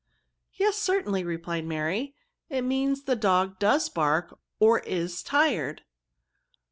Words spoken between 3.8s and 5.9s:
bark, or is tired."